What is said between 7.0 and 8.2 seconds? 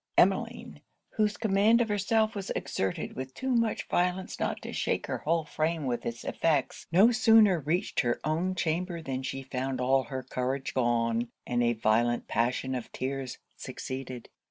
sooner reached her